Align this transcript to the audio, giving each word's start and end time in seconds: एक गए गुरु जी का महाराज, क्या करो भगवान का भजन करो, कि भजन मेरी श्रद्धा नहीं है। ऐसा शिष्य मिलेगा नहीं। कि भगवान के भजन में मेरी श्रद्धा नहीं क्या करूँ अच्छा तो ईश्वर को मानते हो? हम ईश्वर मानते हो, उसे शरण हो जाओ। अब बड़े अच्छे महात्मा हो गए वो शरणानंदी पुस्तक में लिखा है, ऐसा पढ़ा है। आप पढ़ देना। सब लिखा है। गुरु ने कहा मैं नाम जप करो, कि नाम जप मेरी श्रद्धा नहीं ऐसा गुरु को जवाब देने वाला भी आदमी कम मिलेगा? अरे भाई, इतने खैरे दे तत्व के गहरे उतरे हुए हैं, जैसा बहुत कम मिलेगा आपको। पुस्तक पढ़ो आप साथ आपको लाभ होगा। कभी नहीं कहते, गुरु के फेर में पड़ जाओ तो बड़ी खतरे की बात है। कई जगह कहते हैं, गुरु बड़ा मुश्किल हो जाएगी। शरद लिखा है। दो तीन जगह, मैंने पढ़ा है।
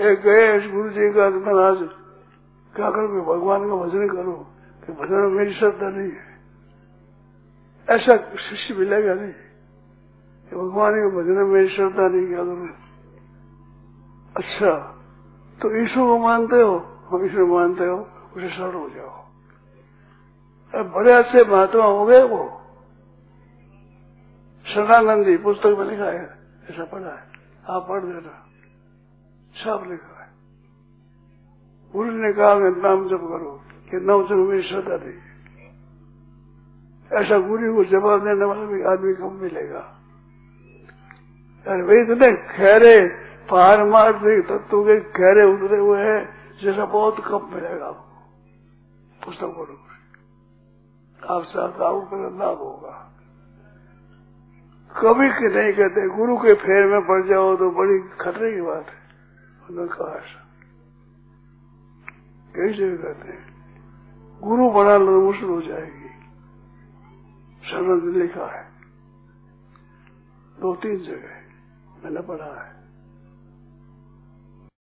एक 0.00 0.20
गए 0.20 0.68
गुरु 0.68 0.90
जी 0.90 1.12
का 1.12 1.28
महाराज, 1.28 1.78
क्या 2.76 2.90
करो 2.90 3.34
भगवान 3.34 3.68
का 3.68 3.76
भजन 3.76 4.08
करो, 4.08 4.46
कि 4.86 4.92
भजन 4.92 5.32
मेरी 5.32 5.54
श्रद्धा 5.54 5.88
नहीं 5.88 6.10
है। 6.10 6.36
ऐसा 7.90 8.16
शिष्य 8.36 8.74
मिलेगा 8.74 9.14
नहीं। 9.14 9.32
कि 10.50 10.56
भगवान 10.56 10.92
के 10.92 11.16
भजन 11.16 11.30
में 11.30 11.44
मेरी 11.44 11.68
श्रद्धा 11.68 12.08
नहीं 12.08 12.26
क्या 12.26 12.38
करूँ 12.38 12.68
अच्छा 14.36 14.78
तो 15.62 15.82
ईश्वर 15.82 16.04
को 16.04 16.18
मानते 16.18 16.56
हो? 16.56 16.78
हम 17.08 17.26
ईश्वर 17.26 17.44
मानते 17.44 17.84
हो, 17.84 18.08
उसे 18.36 18.48
शरण 18.48 18.74
हो 18.74 18.88
जाओ। 18.88 19.24
अब 20.80 20.92
बड़े 20.92 21.12
अच्छे 21.12 21.50
महात्मा 21.50 21.84
हो 21.84 22.06
गए 22.06 22.22
वो 22.22 22.62
शरणानंदी 24.66 25.36
पुस्तक 25.36 25.66
में 25.66 25.84
लिखा 25.84 26.04
है, 26.04 26.38
ऐसा 26.70 26.84
पढ़ा 26.84 27.10
है। 27.10 27.24
आप 27.70 27.86
पढ़ 27.88 28.00
देना। 28.00 28.42
सब 29.56 29.84
लिखा 29.88 30.22
है। 30.22 30.28
गुरु 31.92 32.10
ने 32.10 32.32
कहा 32.32 32.54
मैं 32.54 32.70
नाम 32.70 33.08
जप 33.08 33.20
करो, 33.22 33.62
कि 33.90 33.96
नाम 33.96 34.24
जप 34.24 34.32
मेरी 34.32 34.62
श्रद्धा 34.62 34.96
नहीं 34.96 35.26
ऐसा 37.10 37.38
गुरु 37.38 37.76
को 37.76 37.84
जवाब 37.84 38.20
देने 38.20 38.44
वाला 38.44 38.64
भी 38.64 38.82
आदमी 38.82 39.14
कम 39.14 39.32
मिलेगा? 39.32 39.80
अरे 41.66 41.82
भाई, 41.82 42.02
इतने 42.02 42.56
खैरे 42.56 43.26
दे 43.52 44.42
तत्व 44.42 44.82
के 44.82 45.00
गहरे 45.00 45.44
उतरे 45.54 45.78
हुए 45.78 46.00
हैं, 46.00 46.28
जैसा 46.62 46.84
बहुत 46.84 47.16
कम 47.20 47.54
मिलेगा 47.54 47.86
आपको। 47.86 48.16
पुस्तक 49.24 49.46
पढ़ो 49.46 49.82
आप 51.36 51.42
साथ 51.42 51.68
आपको 51.68 52.38
लाभ 52.38 52.58
होगा। 52.58 53.12
कभी 54.96 55.28
नहीं 55.28 55.72
कहते, 55.72 56.16
गुरु 56.16 56.36
के 56.36 56.54
फेर 56.54 56.86
में 56.86 57.00
पड़ 57.00 57.26
जाओ 57.26 57.56
तो 57.56 57.70
बड़ी 57.70 57.98
खतरे 58.20 58.52
की 58.52 58.60
बात 58.60 58.86
है। 58.86 59.05
कई 62.56 62.74
जगह 62.74 62.96
कहते 62.96 63.28
हैं, 63.28 63.46
गुरु 64.40 64.70
बड़ा 64.70 64.98
मुश्किल 64.98 65.48
हो 65.48 65.62
जाएगी। 65.62 66.06
शरद 67.66 68.16
लिखा 68.16 68.46
है। 68.46 68.70
दो 70.60 70.74
तीन 70.74 70.98
जगह, 70.98 71.36
मैंने 72.04 72.20
पढ़ा 72.20 72.62
है। 72.64 72.76